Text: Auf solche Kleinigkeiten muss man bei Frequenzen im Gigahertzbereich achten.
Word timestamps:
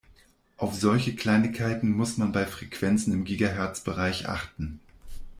Auf 0.57 0.73
solche 0.73 1.13
Kleinigkeiten 1.15 1.91
muss 1.91 2.17
man 2.17 2.31
bei 2.31 2.47
Frequenzen 2.47 3.13
im 3.13 3.23
Gigahertzbereich 3.23 4.27
achten. 4.27 4.79